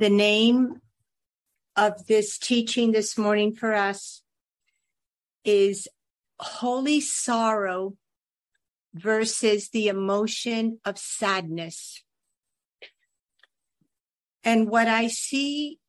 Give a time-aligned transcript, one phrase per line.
[0.00, 0.80] The name
[1.76, 4.22] of this teaching this morning for us
[5.44, 5.88] is
[6.38, 7.98] Holy Sorrow
[8.94, 12.02] versus the emotion of sadness.
[14.42, 15.80] And what I see,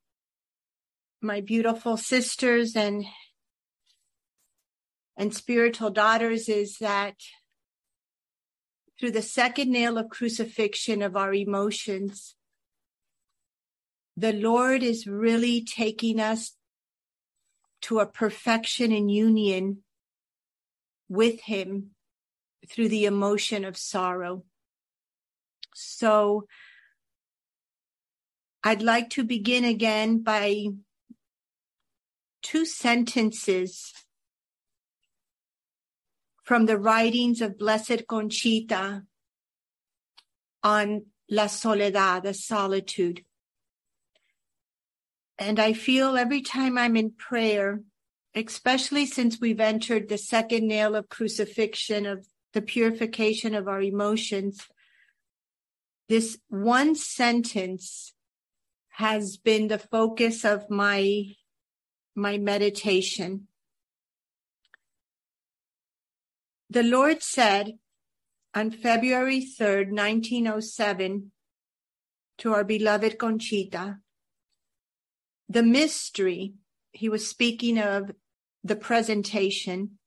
[1.22, 3.06] my beautiful sisters and
[5.16, 7.16] and spiritual daughters is that
[9.00, 12.36] through the second nail of crucifixion of our emotions,
[14.22, 16.56] the Lord is really taking us
[17.82, 19.80] to a perfection and union
[21.10, 21.96] with Him
[22.70, 24.44] through the emotion of sorrow.
[25.74, 26.46] So
[28.64, 30.68] I'd like to begin again by
[32.44, 33.92] two sentences
[36.44, 39.02] from the writings of Blessed Conchita
[40.62, 43.26] on La Soledad, the solitude.
[45.42, 47.82] And I feel every time I'm in prayer,
[48.36, 54.68] especially since we've entered the second nail of crucifixion, of the purification of our emotions,
[56.08, 58.14] this one sentence
[58.90, 61.34] has been the focus of my,
[62.14, 63.48] my meditation.
[66.70, 67.80] The Lord said
[68.54, 71.32] on February 3rd, 1907,
[72.38, 74.02] to our beloved Conchita,
[75.52, 76.54] the mystery,
[76.92, 78.12] he was speaking of
[78.64, 79.98] the presentation,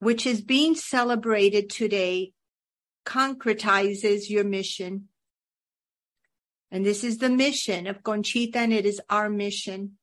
[0.00, 2.32] which is being celebrated today,
[3.06, 5.08] concretizes your mission.
[6.70, 9.98] And this is the mission of Conchita, and it is our mission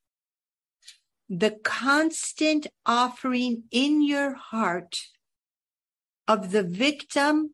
[1.30, 5.00] the constant offering in your heart
[6.28, 7.52] of the victim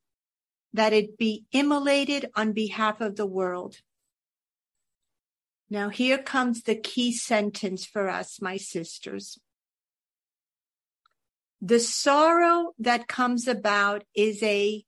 [0.74, 3.78] that it be immolated on behalf of the world.
[5.72, 9.40] Now, here comes the key sentence for us, my sisters.
[11.62, 14.84] The sorrow that comes about is a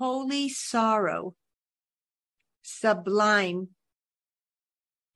[0.00, 1.36] holy sorrow,
[2.60, 3.68] sublime,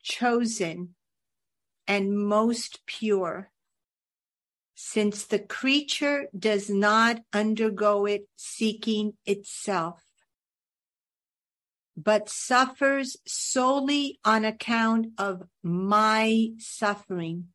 [0.05, 0.95] chosen,
[1.89, 3.51] and most pure,
[4.77, 10.04] since the creature does not undergo it seeking itself,
[11.97, 17.49] but suffers solely on account of my suffering.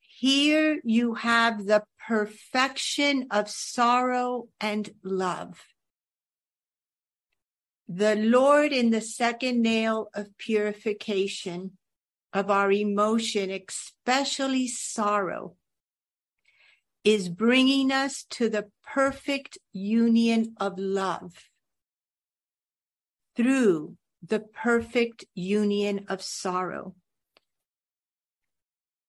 [0.00, 5.64] Here you have the perfection of sorrow and love.
[7.88, 11.78] The Lord in the second nail of purification
[12.32, 15.56] of our emotion, especially sorrow,
[17.02, 21.49] is bringing us to the perfect union of love
[23.36, 26.94] through the perfect union of sorrow.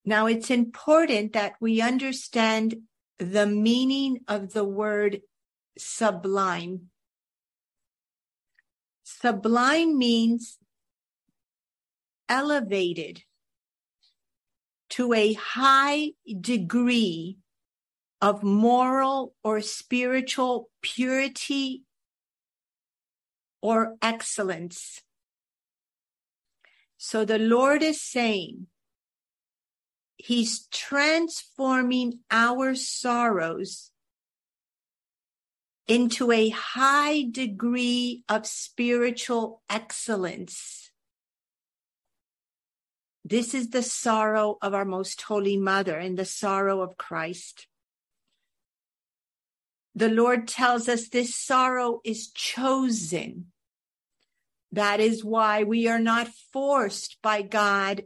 [0.04, 2.76] Now, it's important that we understand
[3.20, 5.22] the meaning of the word
[5.78, 6.90] sublime.
[9.04, 10.58] Sublime means
[12.28, 13.24] elevated
[14.90, 17.38] to a high degree
[18.22, 21.84] of moral or spiritual purity
[23.62, 25.02] or excellence.
[26.98, 28.68] So the Lord is saying,
[30.18, 33.90] He's transforming our sorrows
[35.88, 40.92] into a high degree of spiritual excellence.
[43.26, 47.68] This is the sorrow of our most holy mother and the sorrow of Christ.
[49.96, 53.48] The Lord tells us this sorrow is chosen.
[54.72, 58.04] That is why we are not forced by God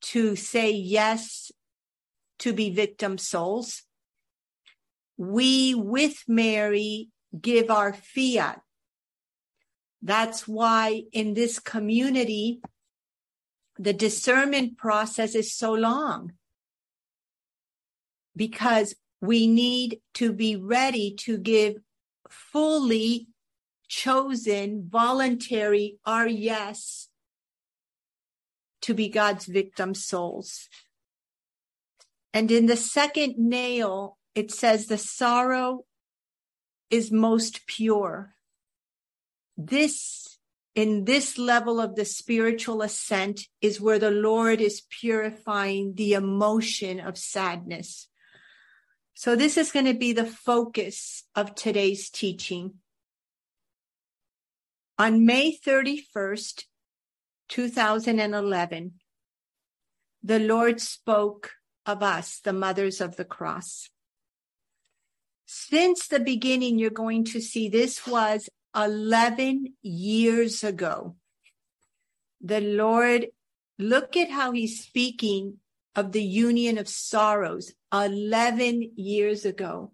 [0.00, 1.50] to say yes
[2.38, 3.82] to be victim souls.
[5.16, 7.08] We with Mary
[7.38, 8.60] give our fiat.
[10.00, 12.60] That's why in this community,
[13.76, 16.34] the discernment process is so long
[18.36, 21.76] because we need to be ready to give
[22.28, 23.28] fully
[23.88, 27.08] chosen, voluntary, our yes
[28.82, 30.68] to be God's victim souls.
[32.32, 35.84] And in the second nail, it says the sorrow
[36.90, 38.34] is most pure.
[39.56, 40.38] This
[40.74, 47.00] in this level of the spiritual ascent is where the Lord is purifying the emotion
[47.00, 48.07] of sadness.
[49.18, 52.74] So this is going to be the focus of today's teaching.
[54.96, 56.66] On May 31st,
[57.48, 58.92] 2011,
[60.22, 61.50] the Lord spoke
[61.84, 63.90] of us, the mothers of the cross.
[65.46, 71.16] Since the beginning, you're going to see this was 11 years ago.
[72.40, 73.26] The Lord,
[73.80, 75.58] look at how he's speaking
[75.98, 79.90] of the union of sorrows 11 years ago.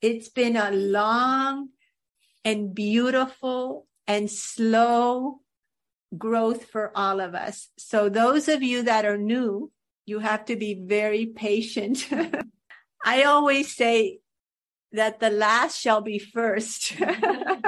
[0.00, 1.68] It's been a long
[2.42, 5.42] and beautiful and slow
[6.16, 7.68] growth for all of us.
[7.76, 9.70] So those of you that are new,
[10.06, 12.08] you have to be very patient.
[13.04, 14.20] I always say
[14.92, 16.94] that the last shall be first.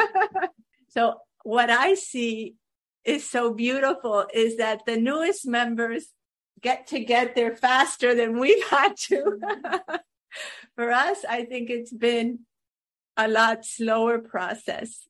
[0.88, 2.54] so what I see
[3.04, 6.06] is so beautiful is that the newest members
[6.64, 9.38] get to get there faster than we've had to.
[10.74, 12.40] For us, I think it's been
[13.16, 15.06] a lot slower process.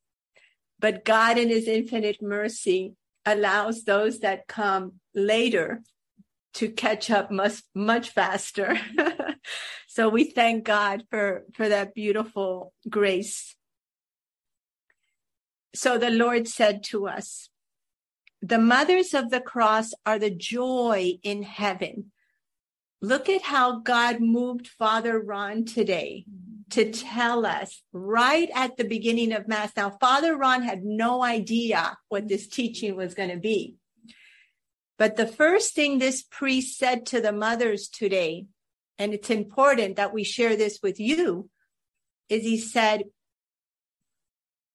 [0.78, 5.82] But God in his infinite mercy allows those that come later
[6.54, 8.78] to catch up much much faster.
[9.86, 13.56] so we thank God for for that beautiful grace.
[15.74, 17.48] So the Lord said to us,
[18.46, 22.12] the mothers of the cross are the joy in heaven.
[23.00, 26.26] Look at how God moved Father Ron today
[26.68, 29.72] to tell us right at the beginning of Mass.
[29.74, 33.76] Now, Father Ron had no idea what this teaching was going to be.
[34.98, 38.44] But the first thing this priest said to the mothers today,
[38.98, 41.48] and it's important that we share this with you,
[42.28, 43.04] is he said,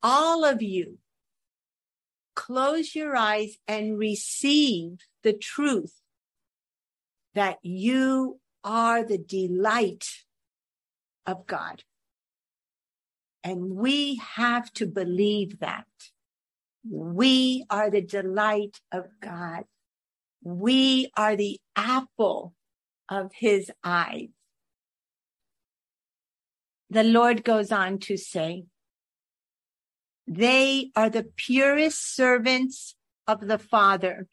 [0.01, 0.97] all of you
[2.39, 5.99] close your eyes and receive the truth
[7.35, 10.05] that you are the delight
[11.25, 11.83] of God.
[13.43, 15.85] And we have to believe that.
[16.89, 19.65] We are the delight of God.
[20.41, 22.53] We are the apple
[23.09, 24.29] of his eyes.
[26.89, 28.63] The Lord goes on to say,
[30.29, 32.95] they are the purest servants
[33.27, 34.27] of the Father.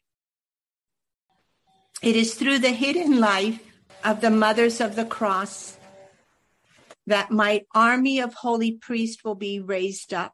[2.03, 3.59] It is through the hidden life
[4.03, 5.75] of the mothers of the cross
[7.07, 10.33] that my army of holy priests will be raised up.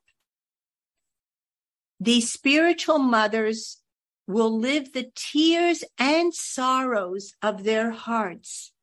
[1.98, 3.78] These spiritual mothers
[4.28, 8.74] will live the tears and sorrows of their hearts,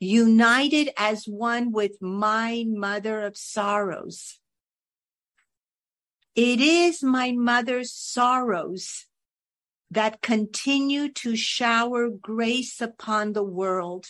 [0.00, 4.39] united as one with my mother of sorrows.
[6.34, 9.06] It is my mother's sorrows
[9.90, 14.06] that continue to shower grace upon the world.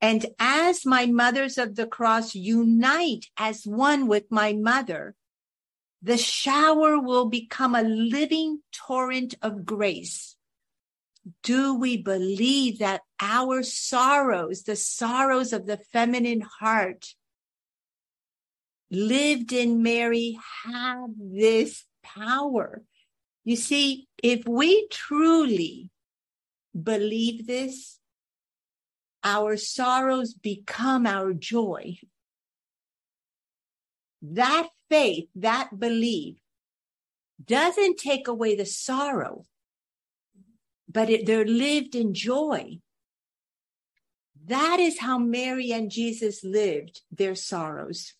[0.00, 5.16] And as my mothers of the cross unite as one with my mother,
[6.02, 10.36] the shower will become a living torrent of grace.
[11.42, 17.14] Do we believe that our sorrows, the sorrows of the feminine heart,
[18.90, 22.82] lived in Mary, have this power?
[23.44, 25.90] You see, if we truly
[26.80, 27.98] believe this,
[29.24, 31.98] our sorrows become our joy.
[34.22, 36.36] That faith, that belief
[37.44, 39.44] doesn't take away the sorrow,
[40.88, 42.78] but it, they're lived in joy.
[44.46, 48.14] That is how Mary and Jesus lived their sorrows.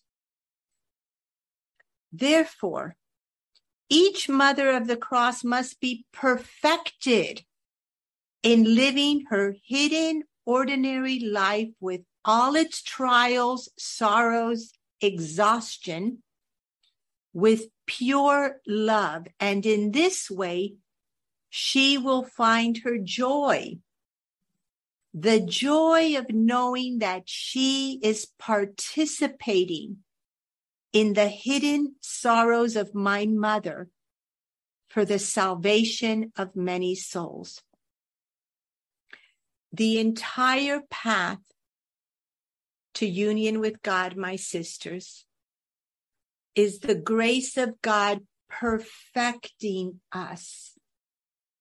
[2.11, 2.95] Therefore,
[3.89, 7.43] each mother of the cross must be perfected
[8.43, 16.23] in living her hidden ordinary life with all its trials, sorrows, exhaustion,
[17.33, 19.27] with pure love.
[19.39, 20.75] And in this way,
[21.49, 23.77] she will find her joy.
[25.13, 30.03] The joy of knowing that she is participating
[30.91, 33.89] in the hidden sorrows of my mother
[34.87, 37.61] for the salvation of many souls.
[39.71, 41.39] The entire path
[42.95, 45.25] to union with God, my sisters,
[46.55, 50.73] is the grace of God perfecting us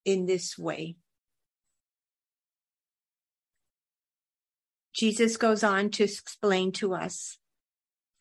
[0.07, 0.97] in this way.
[4.95, 7.39] Jesus goes on to explain to us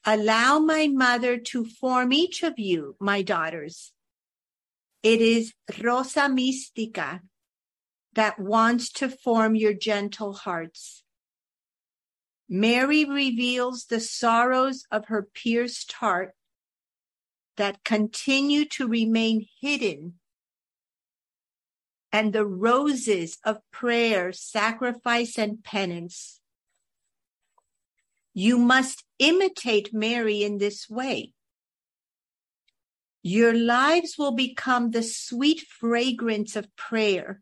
[0.10, 3.92] Allow my mother to form each of you, my daughters.
[5.04, 7.20] It is Rosa Mystica
[8.14, 11.04] that wants to form your gentle hearts.
[12.48, 16.34] Mary reveals the sorrows of her pierced heart
[17.58, 20.14] that continue to remain hidden
[22.14, 26.40] and the roses of prayer, sacrifice, and penance.
[28.40, 31.34] You must imitate Mary in this way.
[33.24, 37.40] Your lives will become the sweet fragrance of prayer,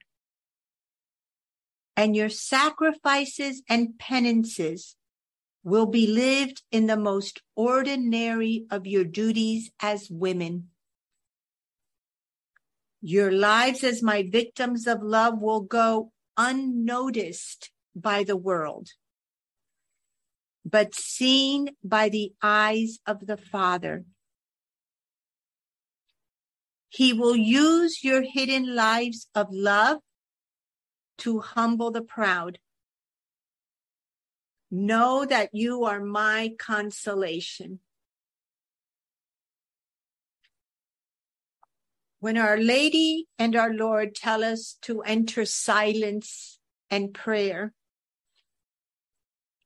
[1.98, 4.96] and your sacrifices and penances
[5.66, 10.70] will be lived in the most ordinary of your duties as women.
[13.02, 18.92] Your lives as my victims of love will go unnoticed by the world,
[20.66, 24.04] but seen by the eyes of the Father.
[26.90, 30.00] He will use your hidden lives of love
[31.20, 32.58] to humble the proud
[34.72, 37.80] Know that you are my consolation.
[42.20, 47.74] When Our Lady and our Lord tell us to enter silence and prayer,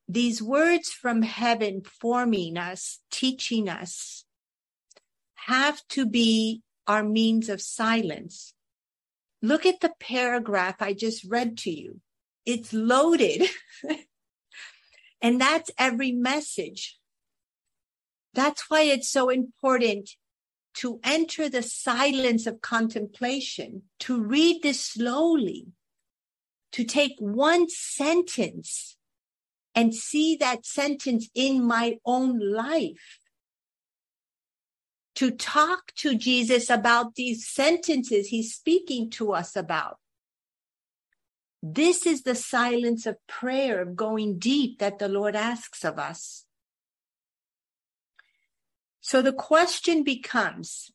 [0.09, 4.25] these words from heaven forming us, teaching us,
[5.45, 8.53] have to be our means of silence.
[9.41, 12.01] Look at the paragraph I just read to you.
[12.45, 13.47] It's loaded
[15.21, 16.97] And that's every message.
[18.33, 20.11] That's why it's so important
[20.75, 25.67] to enter the silence of contemplation, to read this slowly,
[26.71, 28.95] to take one sentence
[29.79, 33.17] and see that sentence in my own life.
[35.15, 39.97] To talk to Jesus about these sentences he's speaking to us about.
[41.63, 46.43] This is the silence of prayer, of going deep that the Lord asks of us.
[48.99, 50.91] So the question becomes,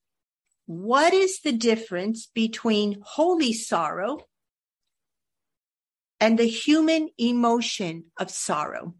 [0.66, 4.26] what is the difference between holy sorrow
[6.20, 8.94] and the human emotion of sorrow?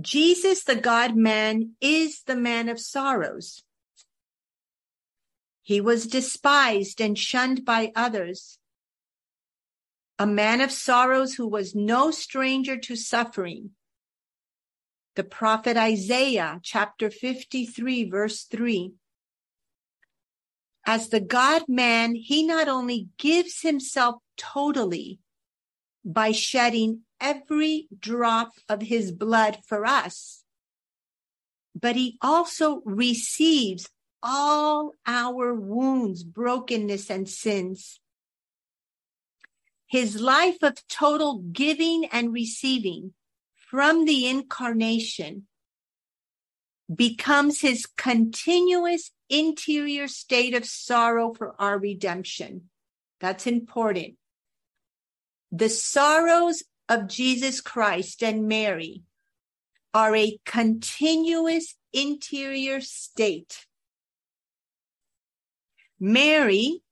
[0.00, 3.62] Jesus, the God man, is the man of sorrows.
[5.62, 8.58] He was despised and shunned by others.
[10.18, 13.70] A man of sorrows who was no stranger to suffering.
[15.16, 18.92] The prophet Isaiah, chapter 53, verse 3.
[20.88, 25.18] As the God man, he not only gives himself totally
[26.04, 30.44] by shedding every drop of his blood for us,
[31.74, 33.88] but he also receives
[34.22, 38.00] all our wounds, brokenness, and sins.
[39.88, 43.12] His life of total giving and receiving
[43.56, 45.48] from the incarnation
[46.94, 52.68] becomes his continuous interior state of sorrow for our redemption.
[53.20, 54.14] That's important.
[55.50, 59.02] The sorrows of Jesus Christ and Mary
[59.92, 63.66] are a continuous interior state
[65.98, 66.82] Mary,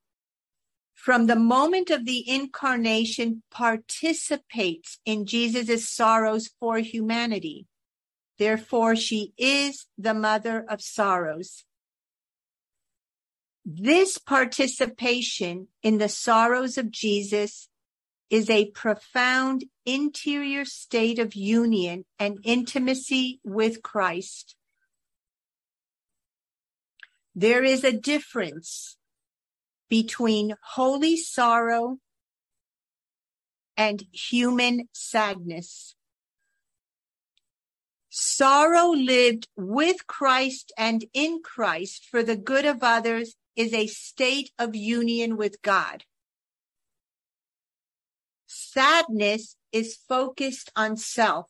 [0.94, 7.66] from the moment of the incarnation, participates in Jesus' sorrows for humanity.
[8.38, 11.64] Therefore, she is the mother of sorrows.
[13.64, 17.68] This participation in the sorrows of Jesus
[18.28, 24.56] is a profound interior state of union and intimacy with Christ.
[27.34, 28.96] There is a difference
[29.88, 31.98] between holy sorrow
[33.76, 35.94] and human sadness.
[38.16, 44.52] Sorrow lived with Christ and in Christ for the good of others is a state
[44.56, 46.04] of union with God.
[48.46, 51.48] Sadness is focused on self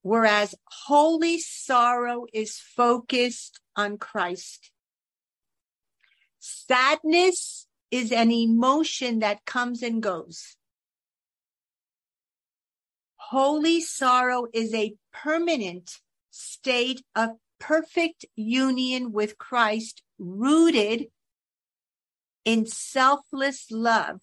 [0.00, 0.54] whereas
[0.86, 4.70] holy sorrow is focused on Christ.
[6.38, 10.56] Sadness is an emotion that comes and goes.
[13.30, 16.00] Holy sorrow is a permanent
[16.32, 21.06] state of perfect union with Christ, rooted
[22.44, 24.18] in selfless love,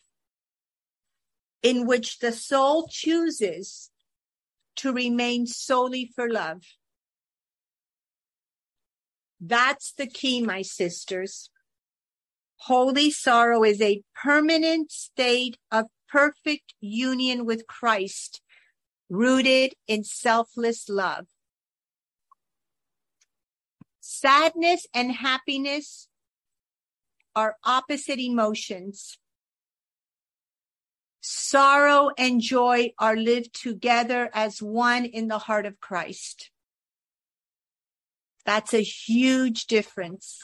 [1.63, 3.91] in which the soul chooses
[4.75, 6.63] to remain solely for love.
[9.39, 11.49] That's the key, my sisters.
[12.57, 18.41] Holy sorrow is a permanent state of perfect union with Christ,
[19.09, 21.27] rooted in selfless love.
[23.99, 26.07] Sadness and happiness
[27.35, 29.17] are opposite emotions.
[31.21, 36.51] Sorrow and joy are lived together as one in the heart of Christ.
[38.45, 40.41] That's a huge difference.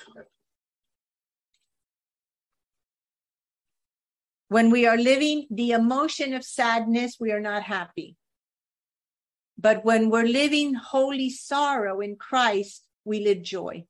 [4.49, 8.17] When we are living the emotion of sadness, we are not happy.
[9.63, 13.85] But when we're living holy sorrow in Christ, we live joy.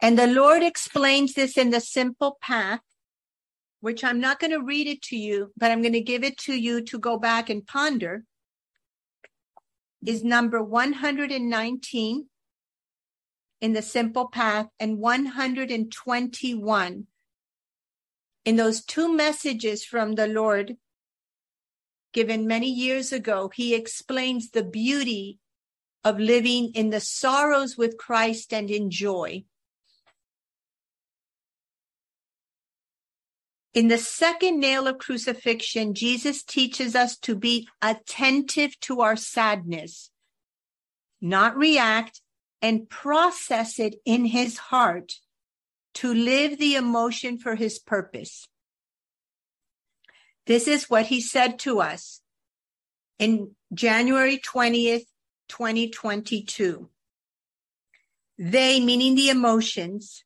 [0.00, 2.82] And the Lord explains this in the simple path,
[3.80, 6.38] which I'm not going to read it to you, but I'm going to give it
[6.46, 8.24] to you to go back and ponder
[10.06, 12.26] is number 119
[13.60, 17.06] in the simple path and 121
[18.44, 20.76] in those two messages from the Lord
[22.14, 23.50] given many years ago.
[23.54, 25.38] He explains the beauty
[26.02, 29.44] of living in the sorrows with Christ and in joy.
[33.74, 40.10] In the second nail of crucifixion, Jesus teaches us to be attentive to our sadness,
[41.20, 42.20] not react
[42.62, 45.14] and process it in his heart
[45.94, 48.46] to live the emotion for his purpose.
[50.46, 52.20] This is what he said to us
[53.18, 55.06] in January 20th,
[55.48, 56.88] 2022.
[58.38, 60.24] They, meaning the emotions,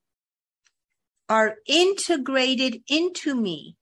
[1.28, 3.76] are integrated into me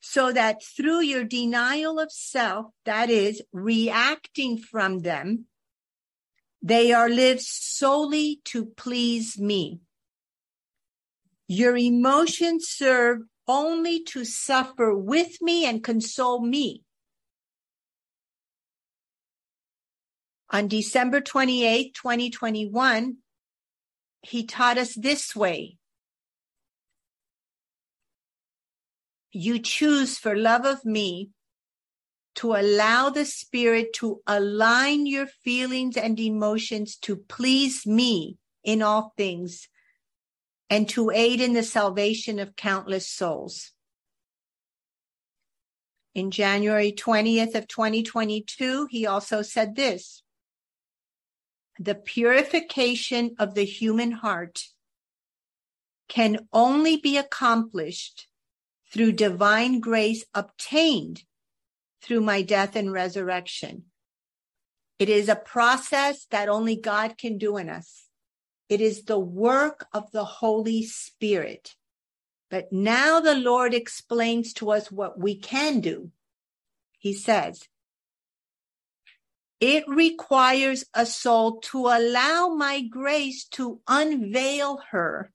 [0.00, 5.46] so that through your denial of self, that is reacting from them,
[6.60, 9.80] they are lived solely to please me.
[11.48, 13.20] Your emotions serve
[13.52, 16.82] only to suffer with me and console me.
[20.48, 23.18] On December 28, 2021,
[24.22, 25.76] he taught us this way
[29.32, 31.30] you choose for love of me
[32.34, 39.12] to allow the spirit to align your feelings and emotions to please me in all
[39.16, 39.68] things
[40.72, 43.72] and to aid in the salvation of countless souls.
[46.14, 50.22] In January 20th of 2022, he also said this,
[51.78, 54.64] the purification of the human heart
[56.08, 58.26] can only be accomplished
[58.90, 61.24] through divine grace obtained
[62.00, 63.84] through my death and resurrection.
[64.98, 68.01] It is a process that only God can do in us.
[68.72, 71.74] It is the work of the Holy Spirit.
[72.48, 76.10] But now the Lord explains to us what we can do.
[76.98, 77.68] He says,
[79.60, 85.34] it requires a soul to allow my grace to unveil her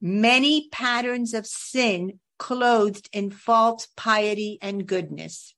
[0.00, 5.54] many patterns of sin clothed in false piety and goodness.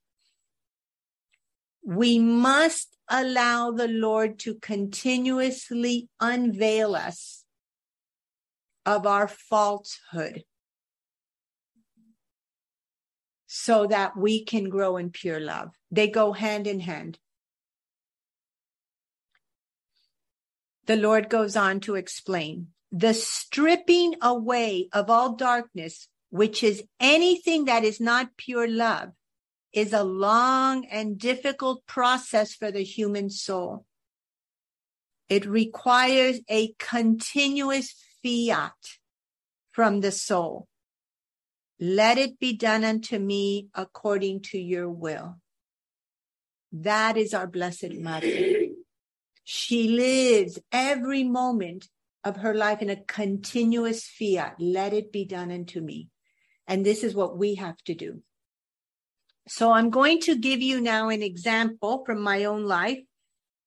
[1.84, 7.44] We must allow the Lord to continuously unveil us
[8.84, 10.44] of our falsehood
[13.46, 15.70] so that we can grow in pure love.
[15.90, 17.18] They go hand in hand.
[20.86, 27.64] The Lord goes on to explain the stripping away of all darkness which is anything
[27.64, 29.10] that is not pure love,
[29.76, 33.84] is a long and difficult process for the human soul.
[35.28, 38.72] It requires a continuous fiat
[39.72, 40.66] from the soul.
[41.78, 45.36] Let it be done unto me according to your will.
[46.72, 48.68] That is our Blessed Mother.
[49.44, 51.88] She lives every moment
[52.24, 54.56] of her life in a continuous fiat.
[54.58, 56.08] Let it be done unto me.
[56.66, 58.22] And this is what we have to do.
[59.48, 63.00] So I'm going to give you now an example from my own life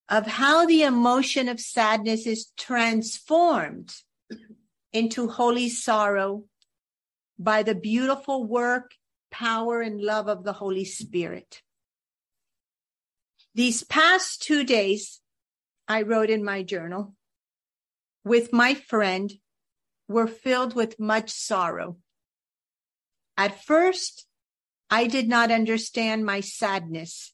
[0.09, 3.93] of how the emotion of sadness is transformed
[4.91, 6.43] into holy sorrow
[7.37, 8.91] by the beautiful work,
[9.31, 11.61] power, and love of the Holy Spirit.
[13.55, 15.21] These past two days,
[15.87, 17.15] I wrote in my journal,
[18.25, 19.31] with my friend
[20.07, 21.97] were filled with much sorrow.
[23.37, 24.25] At first,
[24.89, 27.33] I did not understand my sadness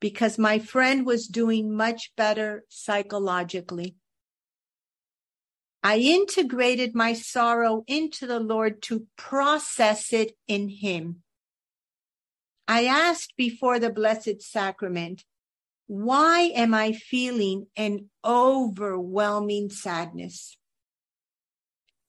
[0.00, 3.96] because my friend was doing much better psychologically.
[5.84, 11.22] I integrated my sorrow into the Lord to process it in Him.
[12.66, 15.24] I asked before the Blessed Sacrament,
[15.86, 20.56] Why am I feeling an overwhelming sadness?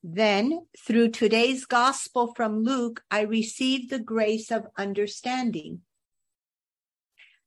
[0.05, 5.81] Then, through today's gospel from Luke, I received the grace of understanding.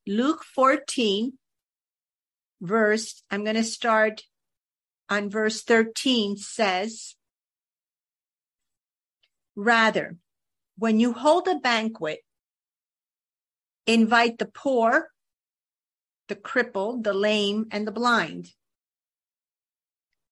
[0.07, 1.35] Luke 14,
[2.63, 4.23] verse, I'm going to start
[5.11, 7.15] on verse 13 says,
[9.55, 10.17] Rather,
[10.79, 12.21] when you hold a banquet,
[13.87, 15.11] invite the poor,
[16.29, 18.53] the crippled, the lame, and the blind.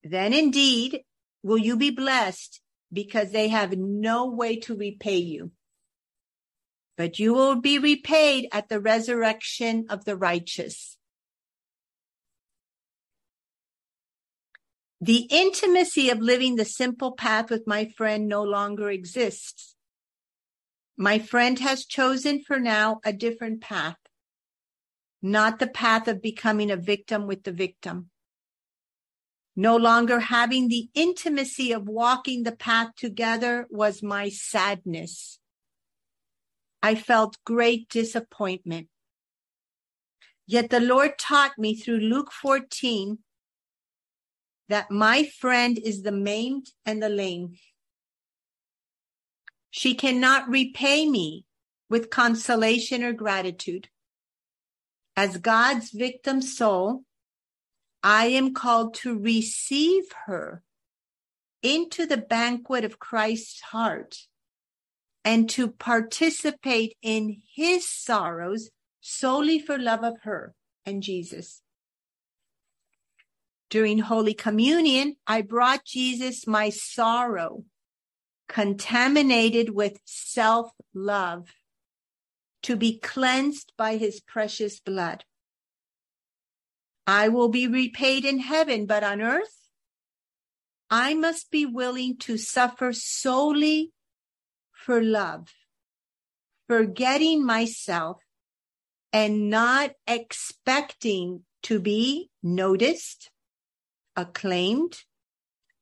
[0.03, 1.03] Then indeed
[1.45, 5.53] will you be blessed because they have no way to repay you.
[6.97, 10.97] But you will be repaid at the resurrection of the righteous.
[15.01, 19.77] The intimacy of living the simple path with my friend no longer exists.
[20.97, 23.99] My friend has chosen for now a different path,
[25.21, 28.11] not the path of becoming a victim with the victim.
[29.57, 35.39] No longer having the intimacy of walking the path together was my sadness.
[36.83, 38.89] I felt great disappointment.
[40.47, 43.19] Yet the Lord taught me through Luke 14
[44.69, 47.55] that my friend is the maimed and the lame.
[49.71, 51.45] She cannot repay me
[51.89, 53.89] with consolation or gratitude.
[55.17, 57.05] As God's victim soul,
[58.07, 60.63] I am called to receive her
[61.63, 64.27] into the banquet of Christ's heart
[65.25, 68.69] and to participate in his sorrows
[69.01, 71.63] solely for love of her and Jesus.
[73.71, 77.65] During Holy Communion, I brought Jesus my sorrow,
[78.49, 81.55] contaminated with self love,
[82.65, 85.25] to be cleansed by his precious blood.
[87.07, 89.69] I will be repaid in heaven, but on earth,
[90.91, 93.93] I must be willing to suffer solely
[94.73, 95.49] for love,
[96.67, 98.23] forgetting myself
[99.13, 103.31] and not expecting to be noticed,
[104.17, 105.03] acclaimed,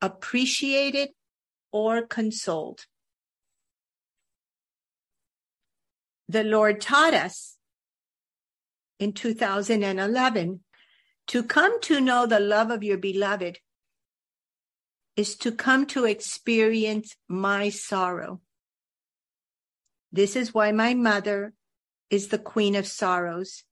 [0.00, 1.10] appreciated,
[1.72, 2.86] or consoled.
[6.28, 7.56] The Lord taught us
[8.98, 10.60] in 2011
[11.28, 13.58] to come to know the love of your beloved
[15.16, 18.40] is to come to experience my sorrow.
[20.10, 21.54] This is why my mother
[22.10, 23.64] is the queen of sorrows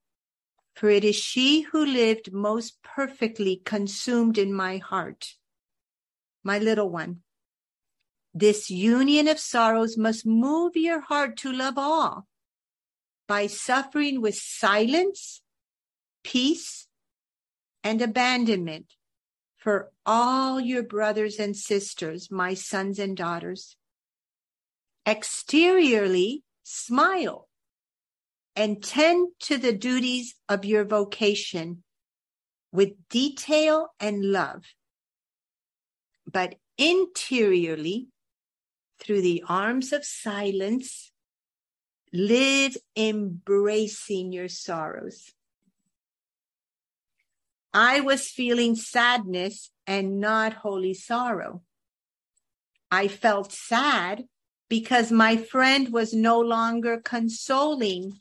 [0.74, 5.34] for it is she who lived most perfectly consumed in my heart.
[6.42, 7.20] My little one,
[8.32, 12.26] this union of sorrows must move your heart to love all
[13.26, 15.42] by suffering with silence,
[16.24, 16.86] peace,
[17.82, 18.94] and abandonment
[19.56, 23.76] for all your brothers and sisters, my sons and daughters.
[25.06, 27.48] Exteriorly, smile
[28.56, 31.82] and tend to the duties of your vocation
[32.72, 34.64] with detail and love.
[36.30, 38.08] But interiorly,
[38.98, 41.10] through the arms of silence,
[42.12, 45.32] live embracing your sorrows.
[47.72, 51.62] I was feeling sadness and not holy sorrow.
[52.90, 54.24] I felt sad
[54.68, 58.18] because my friend was no longer consoling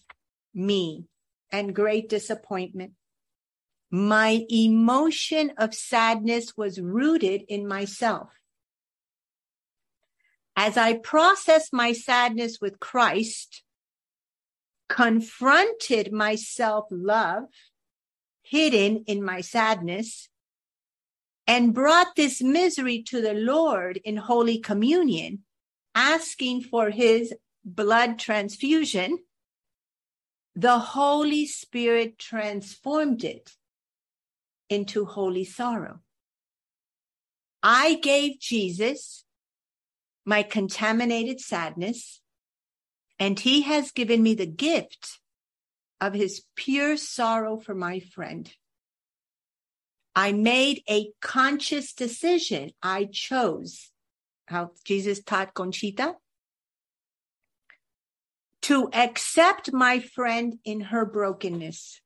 [0.54, 1.06] me
[1.52, 2.94] and great disappointment.
[3.92, 8.30] My emotion of sadness was rooted in myself.
[10.56, 13.64] As I processed my sadness with Christ,
[14.90, 17.44] confronted my self love
[18.50, 20.28] hidden in my sadness,
[21.46, 25.44] and brought this misery to the Lord in Holy Communion,
[25.94, 27.34] asking for his
[27.64, 29.20] blood transfusion,
[30.56, 33.52] the Holy Spirit transformed it
[34.68, 36.00] into holy sorrow.
[37.62, 39.26] I gave Jesus
[40.26, 42.22] my contaminated sadness,
[43.20, 45.20] and he has given me the gift
[46.02, 48.52] of his pure sorrow for my friend.
[50.16, 52.72] I made a conscious decision.
[52.82, 53.92] I chose
[54.48, 56.16] how Jesus taught Conchita
[58.64, 62.02] to accept my friend in her brokenness,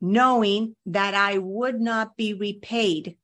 [0.00, 3.16] knowing that I would not be repaid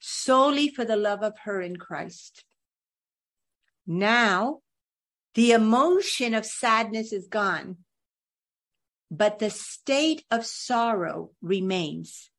[0.00, 2.44] solely for the love of her in Christ.
[3.86, 4.60] Now,
[5.34, 7.78] the emotion of sadness is gone,
[9.10, 12.30] but the state of sorrow remains.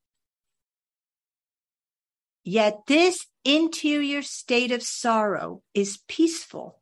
[2.44, 6.80] Yet this interior state of sorrow is peaceful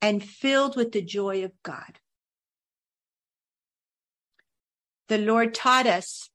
[0.00, 1.98] and filled with the joy of God.
[5.08, 6.28] The Lord taught us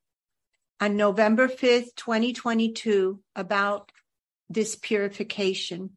[0.79, 3.91] on November 5th, 2022 about
[4.49, 5.91] this purification.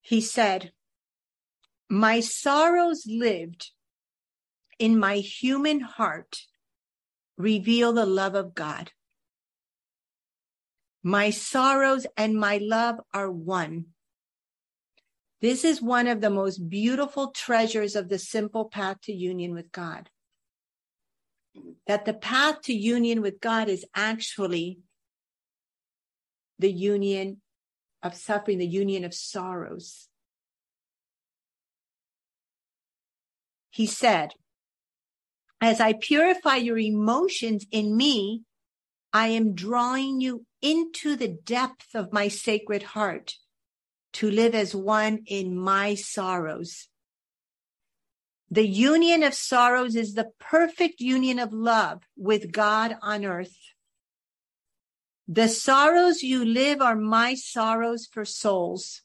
[0.00, 0.72] He said,
[1.90, 3.70] my sorrows lived
[4.84, 6.42] in my human heart
[7.38, 8.92] reveal the love of God.
[11.02, 13.86] My sorrows and my love are one.
[15.40, 19.72] This is one of the most beautiful treasures of the simple path to union with
[19.72, 20.10] God.
[21.86, 24.80] That the path to union with God is actually
[26.58, 27.40] the union
[28.02, 30.08] of suffering, the union of sorrows.
[33.70, 34.34] He said,
[35.64, 38.42] as I purify your emotions in me,
[39.14, 43.36] I am drawing you into the depth of my sacred heart
[44.14, 46.88] to live as one in my sorrows.
[48.50, 53.56] The union of sorrows is the perfect union of love with God on earth.
[55.26, 59.00] The sorrows you live are my sorrows for souls.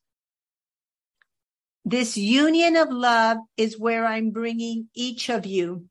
[1.85, 5.88] This union of love is where I'm bringing each of you.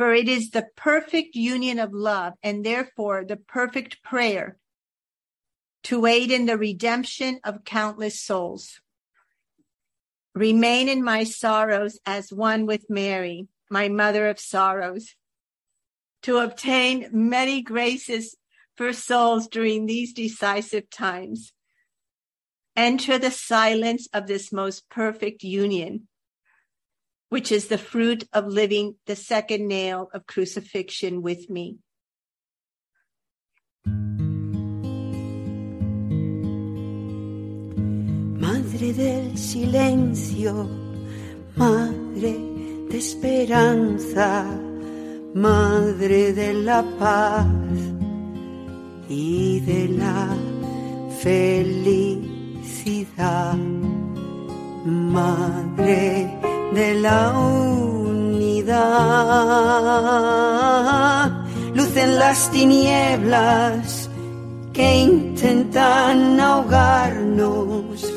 [0.00, 4.56] For it is the perfect union of love and therefore the perfect prayer
[5.82, 8.80] to aid in the redemption of countless souls.
[10.34, 15.16] Remain in my sorrows as one with Mary, my mother of sorrows,
[16.22, 18.38] to obtain many graces
[18.78, 21.52] for souls during these decisive times.
[22.74, 26.08] Enter the silence of this most perfect union,
[27.30, 31.78] which is the fruit of living the second nail of crucifixion with me.
[38.46, 40.68] Madre del silencio,
[41.56, 42.34] Madre
[42.90, 44.44] de esperanza,
[45.32, 47.46] Madre de la paz
[49.08, 50.36] y de la
[51.20, 52.26] felicidad,
[54.84, 58.70] Madre de la unidad,
[61.74, 64.08] luz en las tinieblas
[64.72, 68.12] que intentan ahogarnos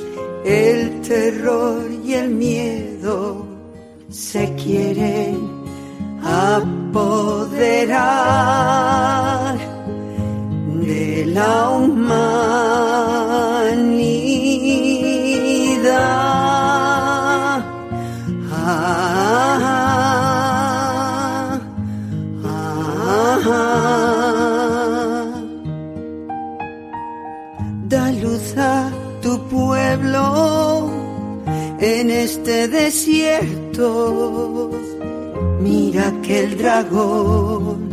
[0.46, 3.46] el terror y el miedo
[4.10, 5.50] se quieren
[6.24, 7.98] apoderar
[10.82, 12.44] de la humanidad.
[36.64, 37.90] Dragón.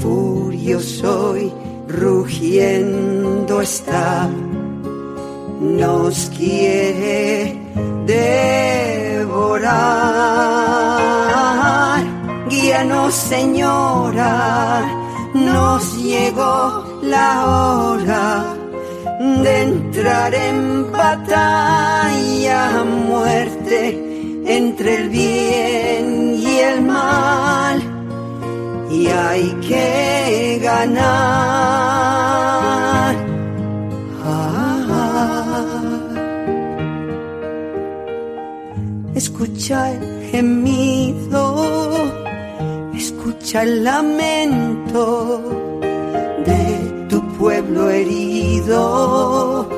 [0.00, 1.52] Furioso y
[1.88, 4.28] rugiendo está,
[5.60, 7.60] nos quiere
[8.06, 9.74] devorar.
[12.48, 14.86] Guíanos, Señora,
[15.34, 18.56] nos llegó la hora
[19.44, 24.00] de entrar en batalla a muerte
[24.46, 26.13] entre el bien
[26.80, 27.82] mal.
[28.90, 31.94] Y hay que ganar.
[39.14, 41.64] Escucha el gemido,
[42.94, 45.40] escucha el lamento
[46.44, 49.68] de tu pueblo herido,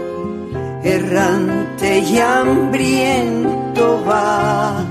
[0.83, 4.86] errante y hambriento va,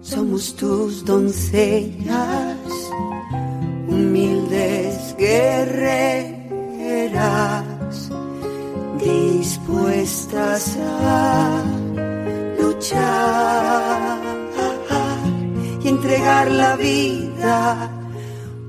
[0.00, 2.58] somos tus doncellas,
[3.86, 6.40] humildes guerreras,
[8.98, 11.77] dispuestas a
[15.82, 17.90] y entregar la vida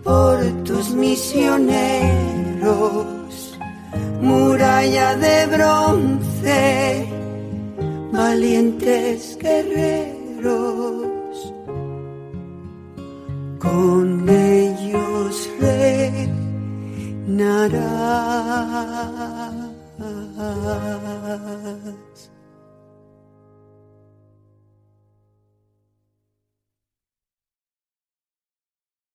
[0.03, 1.75] por tus misioneros,
[4.21, 7.07] muralla de bronce,
[8.13, 10.15] valientes guerreros.
[13.59, 15.49] Con ellos
[17.27, 17.59] reinarás.